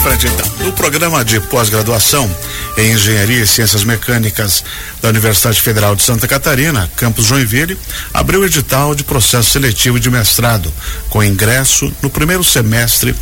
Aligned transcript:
frente 0.00 0.26
então. 0.26 0.66
No 0.66 0.72
programa 0.72 1.22
de 1.22 1.38
pós-graduação 1.40 2.28
em 2.78 2.92
Engenharia 2.92 3.42
e 3.42 3.46
Ciências 3.46 3.84
Mecânicas 3.84 4.64
da 5.02 5.10
Universidade 5.10 5.60
Federal 5.60 5.94
de 5.94 6.02
Santa 6.02 6.26
Catarina, 6.26 6.90
campus 6.96 7.26
Joinville, 7.26 7.76
abriu 8.14 8.44
edital 8.44 8.94
de 8.94 9.04
processo 9.04 9.50
seletivo 9.50 10.00
de 10.00 10.10
mestrado, 10.10 10.72
com 11.10 11.22
ingresso 11.22 11.92
no 12.00 12.08
primeiro 12.08 12.42
semestre 12.42 13.14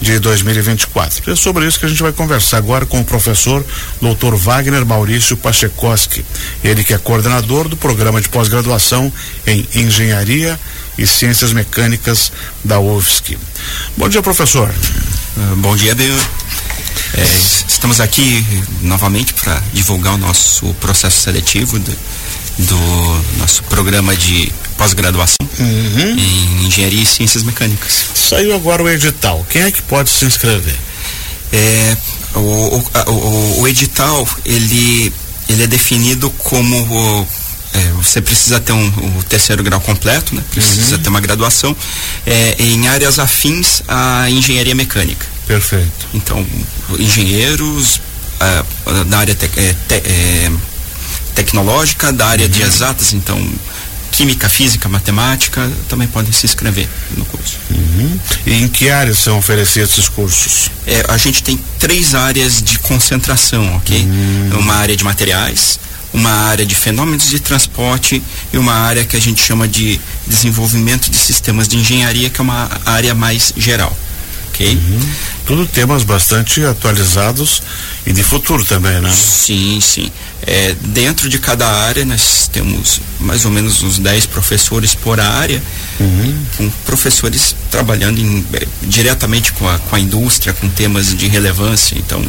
de 0.00 0.18
2024. 0.18 1.30
É 1.30 1.36
sobre 1.36 1.66
isso 1.66 1.78
que 1.78 1.84
a 1.84 1.88
gente 1.88 2.02
vai 2.02 2.12
conversar 2.12 2.56
agora 2.56 2.86
com 2.86 3.00
o 3.00 3.04
professor 3.04 3.62
Dr. 4.00 4.34
Wagner 4.34 4.86
Maurício 4.86 5.36
Pachecoski, 5.36 6.24
ele 6.64 6.82
que 6.82 6.94
é 6.94 6.98
coordenador 6.98 7.68
do 7.68 7.76
programa 7.76 8.22
de 8.22 8.30
pós-graduação 8.30 9.12
em 9.46 9.68
Engenharia 9.74 10.58
e 10.96 11.06
Ciências 11.06 11.52
Mecânicas 11.52 12.32
da 12.64 12.80
UFSC. 12.80 13.36
Bom 13.98 14.08
dia, 14.08 14.22
professor. 14.22 14.70
Uh, 15.36 15.56
bom 15.56 15.74
dia, 15.76 15.94
Bel. 15.94 16.14
É, 17.14 17.22
estamos 17.68 18.00
aqui 18.00 18.44
novamente 18.82 19.32
para 19.34 19.62
divulgar 19.72 20.14
o 20.14 20.18
nosso 20.18 20.74
processo 20.74 21.20
seletivo 21.22 21.78
do, 21.78 21.98
do 22.58 23.22
nosso 23.38 23.62
programa 23.64 24.14
de 24.14 24.52
pós-graduação 24.76 25.36
uhum. 25.58 26.18
em 26.18 26.66
Engenharia 26.66 27.02
e 27.02 27.06
Ciências 27.06 27.42
Mecânicas. 27.42 28.04
Saiu 28.14 28.54
agora 28.54 28.82
o 28.82 28.88
edital. 28.88 29.46
Quem 29.48 29.62
é 29.62 29.70
que 29.70 29.82
pode 29.82 30.10
se 30.10 30.24
inscrever? 30.24 30.76
É, 31.52 31.96
o, 32.34 32.38
o, 32.38 33.10
o, 33.10 33.60
o 33.60 33.68
edital 33.68 34.26
ele, 34.44 35.12
ele 35.48 35.62
é 35.62 35.66
definido 35.66 36.30
como 36.30 37.26
é, 37.74 37.90
você 37.92 38.20
precisa 38.20 38.60
ter 38.60 38.72
um, 38.72 38.86
o 39.18 39.22
terceiro 39.24 39.62
grau 39.62 39.80
completo, 39.80 40.34
né? 40.34 40.42
precisa 40.50 40.96
uhum. 40.96 41.02
ter 41.02 41.08
uma 41.08 41.20
graduação 41.20 41.74
é, 42.26 42.56
em 42.58 42.88
áreas 42.88 43.18
afins 43.18 43.82
à 43.88 44.28
engenharia 44.28 44.74
mecânica. 44.74 45.26
Perfeito. 45.46 46.06
Então, 46.14 46.46
engenheiros 46.98 48.00
uh, 48.86 49.04
da 49.04 49.18
área 49.18 49.34
te, 49.34 49.46
é, 49.56 49.74
te, 49.88 49.94
é, 49.94 50.52
tecnológica, 51.34 52.12
da 52.12 52.26
área 52.26 52.46
uhum. 52.46 52.52
de 52.52 52.62
exatas, 52.62 53.12
então 53.12 53.38
química, 54.12 54.48
física, 54.48 54.88
matemática, 54.88 55.70
também 55.88 56.06
podem 56.06 56.30
se 56.30 56.44
inscrever 56.44 56.86
no 57.16 57.24
curso. 57.24 57.56
Uhum. 57.70 58.20
E 58.46 58.52
em 58.52 58.68
que 58.68 58.90
áreas 58.90 59.18
são 59.18 59.38
oferecidos 59.38 59.92
esses 59.92 60.08
cursos? 60.08 60.70
É, 60.86 61.04
a 61.08 61.16
gente 61.16 61.42
tem 61.42 61.58
três 61.78 62.14
áreas 62.14 62.62
de 62.62 62.78
concentração, 62.78 63.76
ok? 63.76 63.98
Uhum. 63.98 64.58
Uma 64.60 64.74
área 64.74 64.94
de 64.94 65.02
materiais, 65.02 65.80
uma 66.12 66.30
área 66.30 66.66
de 66.66 66.74
fenômenos 66.74 67.28
de 67.28 67.40
transporte 67.40 68.22
e 68.52 68.58
uma 68.58 68.74
área 68.74 69.04
que 69.04 69.16
a 69.16 69.20
gente 69.20 69.42
chama 69.42 69.66
de 69.66 70.00
desenvolvimento 70.26 71.10
de 71.10 71.16
sistemas 71.16 71.66
de 71.66 71.76
engenharia, 71.76 72.28
que 72.28 72.40
é 72.40 72.42
uma 72.42 72.70
área 72.84 73.14
mais 73.14 73.52
geral. 73.56 73.96
Ok? 74.48 74.74
Uhum. 74.74 75.00
Tudo 75.46 75.66
temas 75.66 76.02
bastante 76.02 76.62
atualizados 76.64 77.62
e 78.06 78.12
de 78.12 78.22
futuro 78.22 78.64
também, 78.64 79.00
né? 79.00 79.10
Sim, 79.10 79.80
sim. 79.80 80.12
É, 80.44 80.74
dentro 80.80 81.28
de 81.28 81.38
cada 81.38 81.66
área 81.66 82.04
nós 82.04 82.48
temos 82.52 83.00
mais 83.20 83.44
ou 83.44 83.50
menos 83.50 83.82
uns 83.82 83.98
10 83.98 84.26
professores 84.26 84.94
por 84.94 85.20
área, 85.20 85.62
uhum. 86.00 86.44
com 86.56 86.70
professores 86.84 87.54
trabalhando 87.70 88.20
em, 88.20 88.44
é, 88.52 88.66
diretamente 88.82 89.52
com 89.52 89.68
a, 89.68 89.78
com 89.78 89.94
a 89.94 90.00
indústria, 90.00 90.52
com 90.52 90.68
temas 90.68 91.16
de 91.16 91.28
relevância, 91.28 91.96
então 91.96 92.20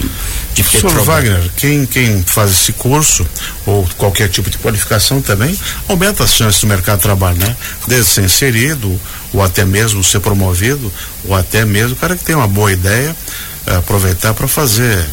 de 0.54 0.64
Professor 0.64 1.04
Wagner, 1.04 1.52
quem, 1.58 1.86
quem 1.86 2.24
faz 2.24 2.52
esse 2.52 2.74
curso, 2.74 3.26
ou 3.66 3.88
qualquer 3.98 4.30
tipo 4.30 4.50
de 4.50 4.58
qualificação 4.60 5.20
também, 5.20 5.58
aumenta 5.88 6.24
as 6.24 6.34
chances 6.34 6.62
do 6.62 6.68
mercado 6.68 6.98
de 6.98 7.04
trabalho, 7.04 7.38
né? 7.38 7.56
Desde 7.88 8.12
ser 8.12 8.24
inserido, 8.24 9.00
ou 9.34 9.42
até 9.42 9.66
mesmo 9.66 10.04
ser 10.04 10.20
promovido, 10.20 10.94
ou 11.26 11.36
até 11.36 11.66
mesmo 11.66 11.94
o 11.94 11.96
cara 11.96 12.16
que 12.16 12.24
tem 12.24 12.36
uma 12.36 12.48
boa 12.48 12.72
ideia, 12.72 13.16
é, 13.66 13.76
aproveitar 13.76 14.34
para 14.34 14.48
fazer 14.48 15.04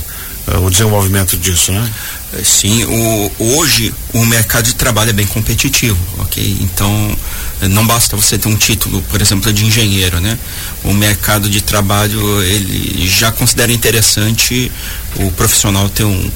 é, 0.47 0.59
o 0.59 0.69
desenvolvimento 0.69 1.37
disso, 1.37 1.73
né? 1.73 1.91
Sim, 2.45 2.85
o, 2.85 3.33
hoje 3.39 3.93
o 4.13 4.25
mercado 4.25 4.65
de 4.65 4.75
trabalho 4.75 5.11
é 5.11 5.13
bem 5.13 5.27
competitivo, 5.27 5.99
ok? 6.19 6.59
Então 6.61 7.19
não 7.63 7.85
basta 7.85 8.17
você 8.17 8.39
ter 8.39 8.49
um 8.49 8.57
título, 8.57 9.03
por 9.03 9.21
exemplo, 9.21 9.53
de 9.53 9.65
engenheiro, 9.65 10.21
né? 10.21 10.39
O 10.85 10.93
mercado 10.93 11.49
de 11.49 11.61
trabalho 11.61 12.43
ele 12.43 13.07
já 13.09 13.33
considera 13.33 13.73
interessante 13.73 14.71
o 15.17 15.31
profissional 15.33 15.89
ter 15.89 16.05
um, 16.05 16.31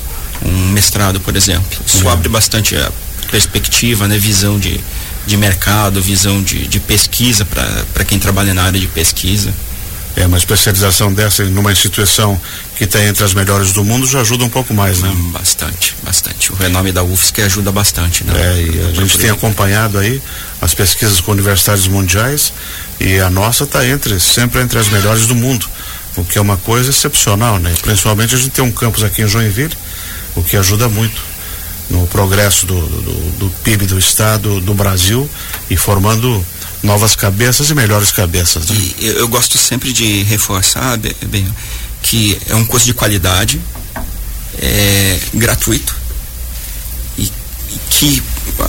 um 0.45 0.69
mestrado, 0.71 1.21
por 1.21 1.37
exemplo. 1.37 1.79
Isso 1.87 2.05
uhum. 2.05 2.11
abre 2.11 2.29
bastante 2.29 2.77
a 2.77 2.91
perspectiva, 3.31 4.09
né? 4.09 4.19
Visão 4.19 4.59
de, 4.59 4.81
de 5.27 5.37
mercado, 5.37 6.03
visão 6.03 6.43
de, 6.43 6.67
de 6.67 6.81
pesquisa 6.81 7.45
para 7.45 8.05
quem 8.05 8.19
trabalha 8.19 8.53
na 8.53 8.65
área 8.65 8.81
de 8.81 8.89
pesquisa. 8.89 9.55
É, 10.17 10.27
uma 10.27 10.39
especialização 10.39 11.13
dessa 11.13 11.43
numa 11.45 11.73
instituição 11.73 12.41
que 12.77 12.85
está 12.85 13.03
entre 13.03 13.25
as 13.25 13.35
melhores 13.35 13.73
do 13.73 13.85
mundo 13.85 14.07
já 14.07 14.21
ajuda 14.21 14.45
um 14.45 14.49
pouco 14.49 14.73
mais, 14.73 15.01
né? 15.01 15.09
Hum, 15.09 15.33
bastante, 15.33 15.97
bastante. 16.05 16.53
O 16.53 16.55
renome 16.55 16.93
da 16.93 17.03
UFSC 17.03 17.43
ajuda 17.43 17.73
bastante, 17.73 18.23
né? 18.23 18.33
É, 18.37 18.63
e 18.63 18.87
a 18.91 18.93
gente 18.93 19.19
tem 19.19 19.31
acompanhado 19.31 19.99
aí 19.99 20.23
as 20.61 20.73
pesquisas 20.73 21.21
com 21.21 21.33
universidades 21.33 21.89
mundiais 21.89 22.53
e 23.01 23.19
a 23.19 23.29
nossa 23.29 23.65
está 23.65 23.85
entre, 23.87 24.21
sempre 24.21 24.61
entre 24.63 24.79
as 24.79 24.89
melhores 24.89 25.27
do 25.27 25.35
mundo, 25.35 25.69
o 26.17 26.25
que 26.25 26.39
é 26.39 26.41
uma 26.41 26.57
coisa 26.59 26.91
excepcional, 26.91 27.59
né? 27.59 27.75
Principalmente 27.83 28.37
a 28.37 28.39
gente 28.39 28.51
tem 28.51 28.65
um 28.65 28.71
campus 28.71 29.03
aqui 29.03 29.23
em 29.23 29.29
Joinville, 29.29 29.77
o 30.37 30.43
que 30.43 30.57
ajuda 30.57 30.89
muito 30.89 31.21
no 31.91 32.07
progresso 32.07 32.67
do, 32.67 32.81
do, 32.81 33.31
do 33.39 33.51
PIB 33.63 33.87
do 33.87 33.99
estado, 33.99 34.61
do 34.61 34.75
Brasil 34.75 35.29
e 35.69 35.77
formando 35.77 36.45
novas 36.85 37.17
cabeças 37.17 37.71
e 37.71 37.75
melhores 37.75 38.13
cabeças. 38.13 38.69
Né? 38.69 38.77
E 38.99 39.07
eu, 39.07 39.13
eu, 39.21 39.29
gosto 39.29 39.59
sempre 39.59 39.93
de 39.93 40.23
reforçar, 40.23 40.97
bem, 41.27 41.47
que 42.03 42.39
é 42.47 42.55
um 42.55 42.65
curso 42.65 42.87
de 42.87 42.95
qualidade, 42.95 43.61
é 44.59 45.19
gratuito 45.35 45.97
e, 47.19 47.25
e 47.25 47.81
que 47.91 48.23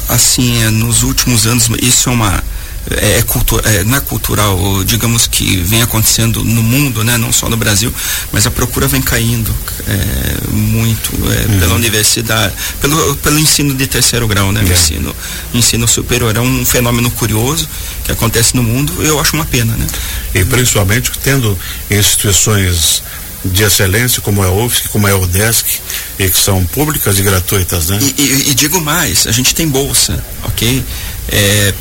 assim 0.10 0.64
é, 0.64 0.70
nos 0.72 1.04
últimos 1.04 1.46
anos 1.46 1.70
isso 1.82 2.10
é 2.10 2.12
uma 2.12 2.44
é, 2.92 3.20
é, 3.20 3.22
cultura, 3.24 3.68
é, 3.70 3.84
não 3.84 3.98
é 3.98 4.02
cultural, 4.02 4.84
digamos 4.84 5.28
que 5.28 5.58
vem 5.58 5.82
acontecendo 5.82 6.44
no 6.44 6.62
mundo, 6.62 7.04
né, 7.04 7.18
não 7.18 7.32
só 7.32 7.50
no 7.50 7.58
Brasil, 7.58 7.94
mas 8.32 8.46
a 8.46 8.52
procura 8.52 8.88
vem 8.88 9.02
caindo 9.02 9.54
é, 9.88 10.52
muito 10.52 11.12
é, 11.32 11.52
uhum. 11.52 11.60
pela 11.60 11.76
universidade, 11.76 12.54
pelo, 12.80 13.16
pelo 13.18 13.40
ensino 13.40 13.74
de 13.74 13.88
terceiro 13.88 14.28
grau, 14.28 14.52
né, 14.52 14.62
uhum. 14.62 14.72
ensino, 14.72 15.16
ensino 15.54 15.88
superior. 15.88 16.36
É 16.36 16.40
um 16.40 16.66
fenômeno 16.66 17.10
curioso 17.12 17.68
que 18.04 18.12
acontece 18.12 18.56
no 18.56 18.64
mundo 18.64 18.94
e 19.00 19.06
eu 19.06 19.20
acho 19.20 19.36
uma 19.36 19.46
pena. 19.46 19.76
Né? 19.76 19.88
E 20.34 20.46
principalmente 20.46 21.12
tendo 21.24 21.58
instituições 21.90 23.02
de 23.44 23.64
excelência, 23.64 24.22
como 24.22 24.44
é 24.44 24.48
a 24.48 24.52
UFSC, 24.52 24.90
como 24.90 25.08
é 25.08 25.12
a 25.12 25.18
UDESC, 25.18 25.80
e 26.18 26.30
que 26.30 26.38
são 26.38 26.66
públicas 26.66 27.20
e 27.20 27.22
gratuitas, 27.22 27.90
né? 27.90 28.00
E, 28.02 28.22
e, 28.22 28.50
e 28.50 28.56
digo 28.56 28.82
mais, 28.82 29.28
a 29.28 29.32
gente 29.32 29.54
tem 29.54 29.68
bolsa, 29.68 30.24
ok? 30.44 30.84
É, 31.30 31.74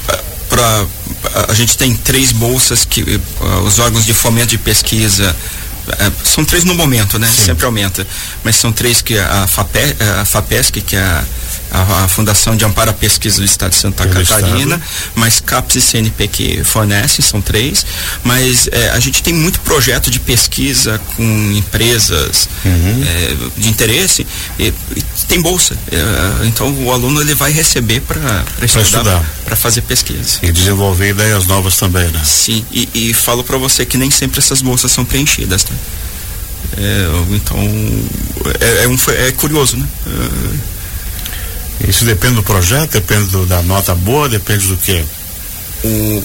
para 0.55 0.87
a 1.49 1.55
gente 1.55 1.77
tem 1.77 1.97
três 1.97 2.31
bolsas 2.31 2.85
que 2.85 3.03
uh, 3.03 3.63
os 3.67 3.81
órgãos 3.81 4.07
de 4.07 4.15
fomento 4.15 4.47
de 4.49 4.59
pesquisa 4.59 5.35
uh, 5.89 6.13
são 6.25 6.45
três 6.45 6.63
no 6.63 6.75
momento, 6.75 7.19
né? 7.19 7.27
Sim. 7.27 7.47
Sempre 7.47 7.67
aumenta, 7.67 8.07
mas 8.45 8.55
são 8.55 8.73
três 8.73 9.03
que 9.03 9.19
a, 9.19 9.49
FAPE, 9.49 9.97
a 10.21 10.25
FAPESC, 10.25 10.81
que 10.81 10.95
é 10.95 11.01
a 11.01 11.25
a, 11.75 12.05
a, 12.05 12.09
Fundação 12.09 12.57
de 12.57 12.65
Amparo 12.65 12.91
à 12.91 12.95
Pesquisa 12.95 13.39
do 13.39 13.45
Estado 13.45 13.73
de 13.73 13.79
Santa 13.79 14.07
Catarina, 14.07 14.81
mas 15.15 15.41
CAPES 15.41 15.77
e 15.77 15.81
CNP 15.81 16.29
que 16.29 16.65
fornecem, 16.65 17.25
são 17.25 17.41
três, 17.41 17.85
mas 18.23 18.69
é, 18.71 18.91
a 18.91 19.01
gente 19.01 19.23
tem 19.23 19.35
muito 19.35 19.61
projeto 19.61 20.11
de 20.11 20.21
pesquisa 20.21 21.01
com 21.17 21.53
empresas 21.53 22.49
uhum. 22.65 23.05
é, 23.05 23.61
de 23.61 23.69
interesse 23.69 24.25
e, 24.59 24.73
e 24.97 25.03
tem 25.27 25.43
bolsa, 25.43 25.77
é, 25.91 26.47
então 26.47 26.73
o 26.85 26.93
aluno 26.93 27.21
ele 27.21 27.35
vai 27.35 27.51
receber 27.51 28.01
para 28.01 28.45
estudar, 28.63 29.25
para 29.45 29.57
fazer 29.57 29.83
pesquisa. 29.83 30.39
E 30.43 30.53
desenvolver 30.53 31.11
ideias 31.11 31.47
novas 31.47 31.77
também, 31.77 32.09
né? 32.11 32.23
Sim, 32.25 32.65
e, 32.71 32.89
e 32.95 33.15
falo 33.15 33.43
para 33.43 33.59
você 33.59 33.85
que 33.85 33.99
nem 33.99 34.11
sempre 34.11 34.39
essas 34.39 34.63
bolsas 34.63 34.93
são 34.93 35.05
preenchidas, 35.05 35.65
tá? 35.65 35.75
É, 36.77 37.07
então 37.31 37.59
é, 38.61 38.85
é, 38.85 38.89
um, 38.89 38.97
é 39.09 39.33
curioso, 39.33 39.77
né? 39.77 39.87
É, 41.81 41.91
isso 41.91 42.05
depende 42.05 42.37
do 42.37 42.43
projeto, 42.43 42.93
depende 42.93 43.31
do, 43.31 43.47
da 43.47 43.63
nota 43.63 43.95
boa, 43.95 44.29
depende 44.29 44.67
do 44.67 44.77
que? 44.77 45.05
O, 45.85 46.25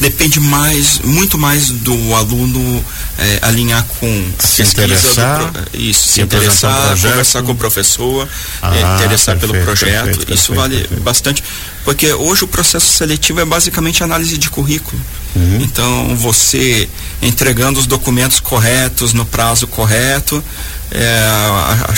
depende 0.00 0.40
mais, 0.40 1.00
muito 1.00 1.36
mais 1.36 1.70
do 1.70 2.14
aluno 2.14 2.84
é, 3.18 3.38
alinhar 3.42 3.84
com 3.84 4.32
a 4.38 4.46
se 4.46 4.62
interessar, 4.62 5.50
do, 5.50 5.78
isso, 5.78 6.08
se, 6.08 6.20
interessar, 6.20 6.90
conversar 6.90 7.42
com 7.42 7.52
o 7.52 7.56
professor, 7.56 8.28
ah, 8.62 8.76
é, 8.76 8.80
interessar 8.96 9.36
perfeito, 9.36 9.52
pelo 9.52 9.64
projeto, 9.64 10.04
perfeito, 10.04 10.34
isso 10.34 10.52
perfeito, 10.52 10.88
vale 10.88 11.00
bastante, 11.02 11.44
porque 11.84 12.12
hoje 12.12 12.44
o 12.44 12.48
processo 12.48 12.86
seletivo 12.86 13.40
é 13.40 13.44
basicamente 13.44 14.02
análise 14.02 14.38
de 14.38 14.48
currículo. 14.48 15.00
Uhum. 15.36 15.60
Então 15.62 16.16
você 16.16 16.88
entregando 17.20 17.80
os 17.80 17.86
documentos 17.86 18.38
corretos 18.38 19.12
no 19.12 19.26
prazo 19.26 19.66
correto, 19.66 20.42
é, 20.90 21.18
a, 21.26 21.88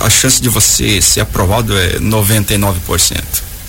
a, 0.00 0.06
a, 0.06 0.10
chance 0.10 0.40
de 0.40 0.48
você 0.48 1.00
ser 1.00 1.20
aprovado 1.20 1.76
é 1.78 1.98
99%. 1.98 3.22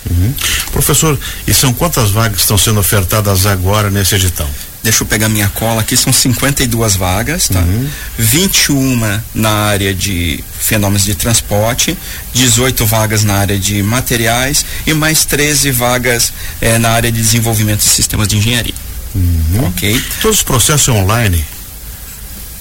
Uhum. 0.08 0.34
Professor, 0.72 1.18
e 1.46 1.52
são 1.52 1.72
quantas 1.72 2.10
vagas 2.10 2.40
estão 2.40 2.56
sendo 2.56 2.80
ofertadas 2.80 3.46
agora 3.46 3.90
nesse 3.90 4.14
edital? 4.14 4.48
deixa 4.86 5.02
eu 5.02 5.06
pegar 5.06 5.28
minha 5.28 5.48
cola 5.48 5.80
aqui, 5.80 5.96
são 5.96 6.12
52 6.12 6.94
vagas, 6.94 7.48
tá? 7.48 7.58
Uhum. 7.58 7.88
21 8.16 9.20
na 9.34 9.50
área 9.50 9.92
de 9.92 10.42
fenômenos 10.60 11.04
de 11.04 11.16
transporte, 11.16 11.98
18 12.32 12.86
vagas 12.86 13.24
na 13.24 13.34
área 13.34 13.58
de 13.58 13.82
materiais 13.82 14.64
e 14.86 14.94
mais 14.94 15.24
13 15.24 15.72
vagas 15.72 16.32
eh, 16.60 16.78
na 16.78 16.90
área 16.90 17.10
de 17.10 17.20
desenvolvimento 17.20 17.80
de 17.80 17.88
sistemas 17.88 18.28
de 18.28 18.36
engenharia. 18.36 18.74
Uhum. 19.12 19.66
Ok? 19.66 20.00
Todos 20.22 20.38
os 20.38 20.42
processos 20.44 20.88
online? 20.88 21.44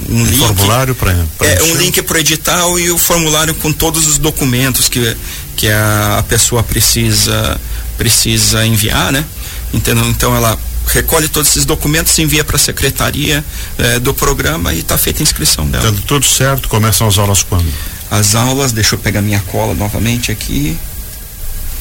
um 0.10 0.24
link. 0.24 0.38
formulário 0.38 0.94
para 0.94 1.14
É 1.42 1.64
um 1.64 1.74
link 1.76 2.00
para 2.04 2.18
o 2.18 2.20
edital 2.20 2.80
e 2.80 2.92
o 2.92 2.98
formulário 2.98 3.56
com 3.56 3.74
todos 3.74 4.06
os 4.06 4.20
documentos 4.20 4.88
que, 4.88 5.18
que 5.56 5.68
a 5.68 6.24
pessoa 6.30 6.62
precisa 6.62 7.60
precisa 7.98 8.66
enviar, 8.66 9.12
né? 9.12 9.26
Entendeu? 9.74 10.06
Então 10.08 10.36
ela 10.36 10.58
recolhe 10.88 11.28
todos 11.28 11.50
esses 11.50 11.66
documentos, 11.66 12.18
envia 12.20 12.44
para 12.44 12.56
a 12.56 12.60
secretaria 12.60 13.44
eh, 13.78 14.00
do 14.00 14.14
programa 14.14 14.74
e 14.74 14.80
está 14.80 14.98
feita 14.98 15.22
a 15.22 15.24
inscrição 15.24 15.68
dela. 15.68 15.92
Tá 15.92 16.02
tudo 16.06 16.26
certo, 16.26 16.70
começam 16.70 17.08
as 17.08 17.18
aulas 17.18 17.44
quando? 17.44 17.68
As 18.10 18.36
aulas, 18.36 18.72
deixa 18.72 18.96
eu 18.96 19.00
pegar 19.00 19.22
minha 19.22 19.42
cola 19.42 19.74
novamente 19.74 20.32
aqui. 20.32 20.78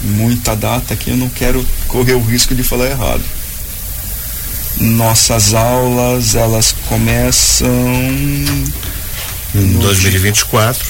Muita 0.02 0.54
data 0.54 0.92
aqui, 0.94 1.10
eu 1.10 1.16
não 1.16 1.28
quero 1.28 1.64
correr 1.88 2.14
o 2.14 2.22
risco 2.22 2.54
de 2.54 2.62
falar 2.62 2.86
errado. 2.86 3.22
Nossas 4.78 5.54
aulas, 5.54 6.34
elas 6.34 6.74
começam. 6.88 7.68
Em 9.54 9.72
2024. 9.78 10.84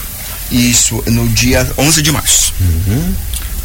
Dia, 0.51 0.71
isso, 0.71 1.03
no 1.07 1.29
dia 1.29 1.71
11 1.79 2.03
de 2.03 2.11
março. 2.11 2.53
Uhum. 2.61 3.15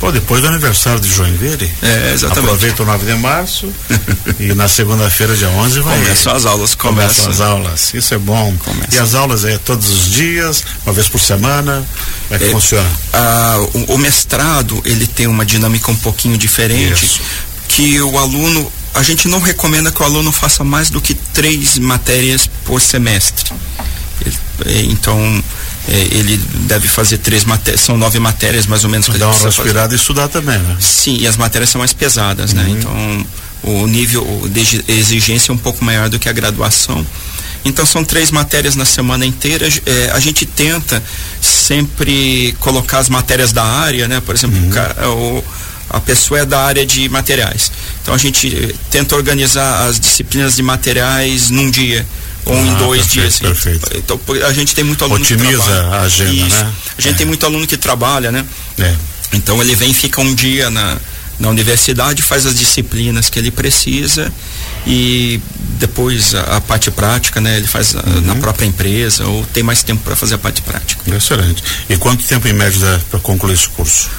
Pô, 0.01 0.11
depois 0.11 0.41
do 0.41 0.47
aniversário 0.47 0.99
de 0.99 1.07
Joinville. 1.07 1.71
É, 1.79 2.13
exatamente. 2.15 2.45
Aproveita 2.45 2.81
o 2.81 2.85
9 2.87 3.05
de 3.05 3.13
março 3.19 3.71
e 4.39 4.51
na 4.55 4.67
segunda-feira, 4.67 5.35
dia 5.35 5.47
11, 5.47 5.79
vai. 5.81 5.95
Começam 5.99 6.33
as 6.33 6.45
aulas, 6.47 6.73
começam. 6.73 7.25
começam 7.25 7.31
as 7.31 7.39
aulas. 7.39 7.93
Isso 7.93 8.15
é 8.15 8.17
bom. 8.17 8.51
Começa. 8.65 8.95
E 8.95 8.97
as 8.97 9.13
aulas 9.13 9.45
é 9.45 9.59
todos 9.59 9.87
os 9.91 10.09
dias, 10.09 10.63
uma 10.83 10.91
vez 10.91 11.07
por 11.07 11.19
semana. 11.19 11.87
Como 12.27 12.35
é 12.35 12.39
que 12.39 12.45
é, 12.45 12.51
funciona? 12.51 12.89
Ah, 13.13 13.63
o, 13.75 13.93
o, 13.93 13.97
mestrado, 13.99 14.81
ele 14.85 15.05
tem 15.05 15.27
uma 15.27 15.45
dinâmica 15.45 15.91
um 15.91 15.95
pouquinho 15.95 16.35
diferente. 16.35 17.05
Isso. 17.05 17.21
Que 17.67 18.01
o 18.01 18.17
aluno, 18.17 18.73
a 18.95 19.03
gente 19.03 19.27
não 19.27 19.39
recomenda 19.39 19.91
que 19.91 20.01
o 20.01 20.05
aluno 20.05 20.31
faça 20.31 20.63
mais 20.63 20.89
do 20.89 20.99
que 20.99 21.13
três 21.13 21.77
matérias 21.77 22.49
por 22.65 22.81
semestre. 22.81 23.53
Ele, 24.25 24.91
então, 24.91 25.43
é, 25.87 25.93
ele 26.11 26.37
deve 26.67 26.87
fazer 26.87 27.17
três 27.17 27.43
matérias, 27.43 27.81
são 27.81 27.97
nove 27.97 28.19
matérias 28.19 28.65
mais 28.65 28.83
ou 28.83 28.89
menos 28.89 29.07
que 29.07 29.17
Dá 29.17 29.27
uma 29.27 29.45
respirada 29.45 29.93
e 29.93 29.97
estudar 29.97 30.27
também, 30.27 30.57
né? 30.59 30.77
Sim, 30.79 31.17
e 31.19 31.27
as 31.27 31.37
matérias 31.37 31.69
são 31.69 31.79
mais 31.79 31.93
pesadas, 31.93 32.53
né? 32.53 32.63
uhum. 32.63 32.73
né? 32.73 32.79
Então 32.79 33.25
o 33.63 33.87
nível 33.87 34.49
de 34.49 34.83
exigência 34.87 35.51
é 35.51 35.53
um 35.53 35.57
pouco 35.57 35.83
maior 35.83 36.09
do 36.09 36.17
que 36.17 36.27
a 36.27 36.33
graduação. 36.33 37.05
Então 37.63 37.85
são 37.85 38.03
três 38.03 38.31
matérias 38.31 38.75
na 38.75 38.85
semana 38.85 39.25
inteira. 39.25 39.67
É, 39.85 40.11
a 40.13 40.19
gente 40.19 40.45
tenta 40.45 41.01
sempre 41.39 42.55
colocar 42.59 42.99
as 42.99 43.09
matérias 43.09 43.51
da 43.51 43.63
área, 43.63 44.07
né? 44.07 44.19
Por 44.19 44.33
exemplo, 44.33 44.57
uhum. 44.57 45.37
o, 45.37 45.43
a 45.89 45.99
pessoa 45.99 46.39
é 46.39 46.45
da 46.45 46.59
área 46.59 46.85
de 46.85 47.07
materiais. 47.09 47.71
Então 48.01 48.13
a 48.13 48.17
gente 48.17 48.75
tenta 48.89 49.15
organizar 49.15 49.87
as 49.87 49.99
disciplinas 49.99 50.55
de 50.55 50.63
materiais 50.63 51.49
num 51.51 51.69
dia 51.69 52.05
ou 52.45 52.55
ah, 52.55 52.59
em 52.59 52.73
dois 52.75 53.07
perfeito, 53.07 53.11
dias. 53.11 53.39
Perfeito. 53.39 53.97
Então 53.97 54.19
a 54.47 54.53
gente 54.53 54.73
tem 54.73 54.83
muito 54.83 55.03
aluno 55.03 55.21
Otimiza 55.21 55.57
que 55.57 55.63
trabalha. 55.63 55.95
a 55.95 56.01
agenda, 56.01 56.31
Isso. 56.31 56.55
né? 56.55 56.73
A 56.97 57.01
gente 57.01 57.13
é. 57.13 57.17
tem 57.17 57.25
muito 57.25 57.45
aluno 57.45 57.67
que 57.67 57.77
trabalha, 57.77 58.31
né? 58.31 58.45
É. 58.79 58.95
Então 59.33 59.61
ele 59.61 59.75
vem 59.75 59.93
fica 59.93 60.21
um 60.21 60.33
dia 60.33 60.69
na, 60.69 60.97
na 61.39 61.49
universidade, 61.49 62.21
faz 62.21 62.45
as 62.45 62.55
disciplinas 62.55 63.29
que 63.29 63.39
ele 63.39 63.51
precisa 63.51 64.31
e 64.85 65.39
depois 65.79 66.35
a, 66.35 66.57
a 66.57 66.61
parte 66.61 66.91
prática, 66.91 67.41
né? 67.41 67.57
Ele 67.57 67.67
faz 67.67 67.95
a, 67.95 67.99
uhum. 67.99 68.21
na 68.21 68.35
própria 68.35 68.65
empresa 68.65 69.25
ou 69.25 69.45
tem 69.47 69.63
mais 69.63 69.83
tempo 69.83 70.03
para 70.03 70.15
fazer 70.15 70.35
a 70.35 70.37
parte 70.37 70.61
prática. 70.61 71.15
Excelente. 71.15 71.63
E 71.89 71.97
quanto 71.97 72.23
tempo 72.23 72.47
em 72.47 72.53
média 72.53 73.01
para 73.09 73.19
concluir 73.19 73.53
esse 73.53 73.69
curso? 73.69 74.09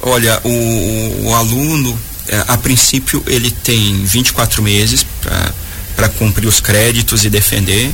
Olha, 0.00 0.40
o, 0.42 0.48
o, 0.48 1.26
o 1.28 1.34
aluno, 1.34 1.98
é, 2.26 2.44
a 2.48 2.56
princípio, 2.56 3.22
ele 3.26 3.50
tem 3.50 4.04
24 4.04 4.62
meses 4.62 5.06
para 5.20 5.52
para 5.94 6.08
cumprir 6.08 6.46
os 6.46 6.60
créditos 6.60 7.24
e 7.24 7.30
defender 7.30 7.92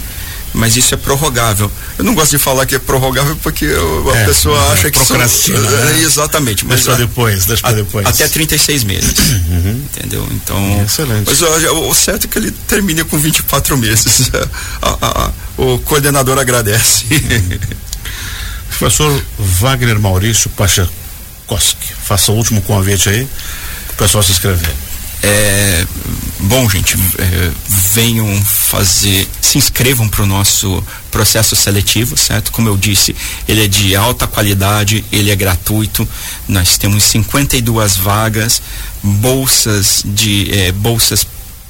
mas 0.53 0.77
isso 0.77 0.95
é 0.95 0.97
prorrogável. 0.97 1.71
Eu 1.97 2.05
não 2.05 2.15
gosto 2.15 2.33
de 2.33 2.39
falar 2.39 2.67
que 2.67 2.75
é 2.75 2.79
prorrogável 2.79 3.37
porque 3.43 3.67
a 3.67 4.17
é, 4.17 4.25
pessoa 4.25 4.59
é, 4.59 4.73
acha 4.73 4.91
que 4.91 4.99
procrastina. 4.99 5.59
São, 5.59 5.71
né? 5.71 6.01
Exatamente. 6.01 6.67
Mas 6.67 6.85
deixa 6.85 6.99
depois, 6.99 7.45
deixa 7.45 7.67
a, 7.67 7.73
depois. 7.73 8.07
Até 8.07 8.27
36 8.27 8.85
meses. 8.85 9.19
Uhum. 9.19 9.85
Entendeu? 9.95 10.29
Então. 10.33 10.83
Excelente. 10.85 11.27
Mas 11.27 11.43
o, 11.43 11.89
o, 11.89 11.95
certo 11.95 12.25
é 12.25 12.29
que 12.29 12.39
ele 12.39 12.51
termine 12.51 13.05
com 13.05 13.19
24 13.19 13.77
meses. 13.77 14.31
a, 14.81 14.89
a, 14.89 15.25
a, 15.27 15.33
o 15.57 15.79
coordenador 15.81 16.39
agradece. 16.39 17.05
Uhum. 17.11 17.59
Professor 18.79 19.23
Wagner 19.39 19.99
Maurício 19.99 20.49
Pachakoski, 20.51 21.95
faça 22.05 22.31
o 22.31 22.37
último 22.37 22.63
convite 22.63 23.09
aí 23.09 23.29
para 23.87 23.95
o 23.95 23.97
pessoal 23.97 24.23
se 24.23 24.31
inscrever. 24.31 24.71
É, 25.23 25.85
bom, 26.41 26.69
gente, 26.69 26.97
é, 27.19 27.51
venham 27.95 28.43
fazer, 28.45 29.27
se 29.41 29.59
inscrevam 29.59 30.09
para 30.09 30.23
o 30.23 30.27
nosso 30.27 30.83
processo 31.11 31.57
seletivo, 31.57 32.17
certo? 32.17 32.53
Como 32.53 32.69
eu 32.69 32.77
disse, 32.77 33.15
ele 33.47 33.65
é 33.65 33.69
de 33.69 33.97
alta 33.97 34.27
qualidade, 34.27 35.05
ele 35.11 35.31
é 35.31 35.37
gratuito. 35.37 36.09
Nós 36.47 36.79
temos 36.79 37.05
52 37.05 37.97
vagas, 37.97 38.63
bolsas 39.03 40.03
de 40.05 40.51
é, 40.53 40.73
bolsas 40.73 41.27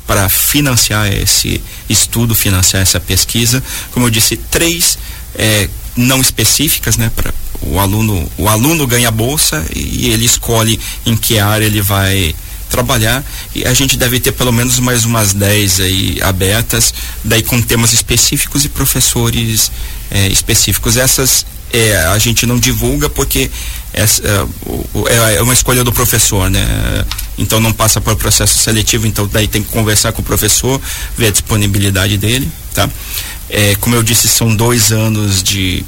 para 0.06 0.28
financiar 0.28 1.12
esse 1.12 1.62
estudo, 1.88 2.34
financiar 2.34 2.82
essa 2.82 2.98
pesquisa. 2.98 3.62
Como 3.92 4.06
eu 4.06 4.10
disse, 4.10 4.36
três 4.36 4.98
é, 5.34 5.68
não 5.96 6.20
específicas, 6.20 6.96
né? 6.96 7.10
Para 7.14 7.32
o 7.60 7.78
aluno, 7.78 8.30
o 8.38 8.48
aluno 8.48 8.86
ganha 8.86 9.10
bolsa 9.10 9.64
e 9.74 10.10
ele 10.10 10.24
escolhe 10.24 10.78
em 11.04 11.16
que 11.16 11.38
área 11.38 11.66
ele 11.66 11.82
vai 11.82 12.34
trabalhar 12.68 13.24
e 13.54 13.64
a 13.66 13.74
gente 13.74 13.96
deve 13.96 14.20
ter 14.20 14.32
pelo 14.32 14.52
menos 14.52 14.78
mais 14.78 15.04
umas 15.04 15.32
10 15.32 15.80
aí 15.80 16.18
abertas, 16.22 16.94
daí 17.24 17.42
com 17.42 17.60
temas 17.60 17.92
específicos 17.92 18.64
e 18.64 18.68
professores 18.68 19.70
é, 20.10 20.28
específicos. 20.28 20.96
Essas 20.96 21.44
é, 21.72 21.96
a 22.06 22.18
gente 22.18 22.46
não 22.46 22.58
divulga 22.58 23.10
porque 23.10 23.50
essa, 23.92 24.22
é, 24.22 25.36
é 25.36 25.42
uma 25.42 25.52
escolha 25.52 25.84
do 25.84 25.92
professor, 25.92 26.50
né? 26.50 27.04
Então 27.36 27.60
não 27.60 27.72
passa 27.72 28.00
por 28.00 28.16
processo 28.16 28.58
seletivo, 28.58 29.06
então 29.06 29.26
daí 29.26 29.46
tem 29.46 29.62
que 29.62 29.70
conversar 29.70 30.12
com 30.12 30.22
o 30.22 30.24
professor, 30.24 30.80
ver 31.16 31.26
a 31.26 31.30
disponibilidade 31.30 32.16
dele, 32.16 32.50
tá? 32.74 32.88
É, 33.50 33.74
como 33.76 33.94
eu 33.94 34.02
disse, 34.02 34.28
são 34.28 34.54
dois 34.54 34.92
anos 34.92 35.42
de, 35.42 35.84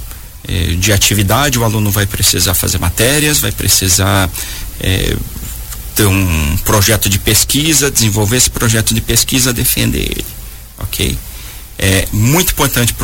de 0.78 0.92
atividade, 0.92 1.58
o 1.58 1.64
aluno 1.64 1.90
vai 1.90 2.06
precisar 2.06 2.54
fazer 2.54 2.78
matérias, 2.78 3.38
vai 3.38 3.52
precisar 3.52 4.30
ter 5.94 6.06
um 6.06 6.56
projeto 6.64 7.09
de 7.09 7.18
pesquisa, 7.18 7.90
desenvolver 7.90 8.37
esse 8.37 8.50
projeto 8.50 8.94
de 8.94 9.00
pesquisa, 9.00 9.52
defender 9.52 10.02
ele, 10.02 10.26
ok? 10.78 11.18
É 11.78 12.06
muito 12.12 12.52
importante 12.52 12.94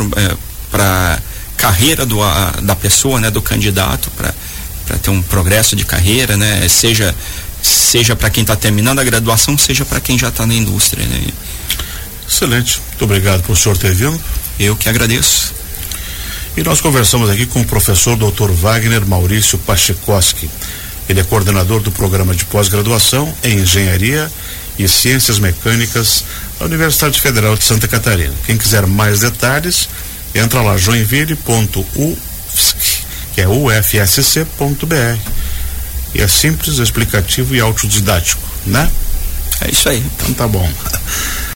para 0.71 1.17
é, 1.17 1.21
carreira 1.57 2.05
do, 2.05 2.21
a, 2.21 2.51
da 2.61 2.75
pessoa, 2.75 3.19
né, 3.19 3.31
do 3.31 3.41
candidato, 3.41 4.11
para 4.11 4.97
ter 4.97 5.09
um 5.09 5.21
progresso 5.21 5.75
de 5.75 5.85
carreira, 5.85 6.37
né, 6.37 6.67
seja 6.69 7.13
seja 7.61 8.15
para 8.15 8.29
quem 8.29 8.41
está 8.41 8.55
terminando 8.55 8.99
a 8.99 9.03
graduação, 9.03 9.57
seja 9.57 9.83
para 9.83 9.99
quem 9.99 10.17
já 10.17 10.29
está 10.29 10.45
na 10.45 10.53
indústria, 10.53 11.05
né? 11.05 11.27
Excelente. 12.27 12.81
Muito 12.89 13.03
obrigado 13.03 13.43
por 13.43 13.53
o 13.53 13.55
senhor 13.55 13.77
ter 13.77 13.93
vindo. 13.93 14.19
Eu 14.59 14.75
que 14.75 14.89
agradeço. 14.89 15.53
E 16.55 16.63
nós 16.63 16.81
conversamos 16.81 17.29
aqui 17.29 17.45
com 17.45 17.61
o 17.61 17.65
professor 17.65 18.15
Dr. 18.15 18.51
Wagner 18.51 19.05
Maurício 19.05 19.57
Pachekoski. 19.59 20.49
Ele 21.09 21.19
é 21.19 21.23
coordenador 21.23 21.81
do 21.81 21.91
programa 21.91 22.35
de 22.35 22.45
pós-graduação 22.45 23.33
em 23.43 23.59
Engenharia 23.59 24.31
e 24.77 24.87
Ciências 24.87 25.39
Mecânicas 25.39 26.23
da 26.59 26.65
Universidade 26.65 27.19
Federal 27.19 27.55
de 27.55 27.63
Santa 27.63 27.87
Catarina. 27.87 28.33
Quem 28.45 28.57
quiser 28.57 28.85
mais 28.85 29.21
detalhes, 29.21 29.89
entra 30.35 30.61
lá 30.61 30.77
joinville.ufsc, 30.77 33.05
que 33.33 33.41
é 33.41 33.47
ufsc.br. 33.47 35.17
E 36.13 36.21
é 36.21 36.27
simples, 36.27 36.79
explicativo 36.79 37.55
e 37.55 37.59
autodidático, 37.59 38.41
né? 38.65 38.89
É 39.61 39.71
isso 39.71 39.89
aí. 39.89 40.03
Então 40.15 40.33
tá 40.33 40.47
bom. 40.47 40.67